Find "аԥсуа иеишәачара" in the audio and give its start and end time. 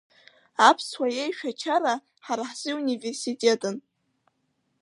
0.69-1.93